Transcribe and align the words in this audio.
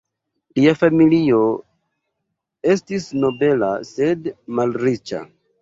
Lia 0.59 0.71
familio 0.77 1.41
estis 2.77 3.07
nobela 3.25 3.71
sed 3.93 4.33
malriĉa. 4.63 5.25